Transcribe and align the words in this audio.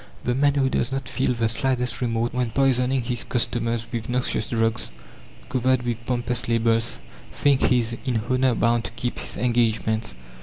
The 0.23 0.33
man 0.33 0.55
who 0.55 0.67
does 0.67 0.91
not 0.91 1.07
feel 1.07 1.35
the 1.35 1.47
slightest 1.47 2.01
remorse 2.01 2.33
when 2.33 2.49
poisoning 2.49 3.03
his 3.03 3.23
customers 3.23 3.85
with 3.91 4.09
noxious 4.09 4.49
drugs 4.49 4.89
covered 5.47 5.83
with 5.83 6.03
pompous 6.07 6.47
labels, 6.47 6.97
thinks 7.31 7.65
he 7.65 7.77
is 7.77 7.95
in 8.03 8.19
honour 8.27 8.55
bound 8.55 8.85
to 8.85 8.91
keep 8.95 9.19
his 9.19 9.37
engagements. 9.37 10.15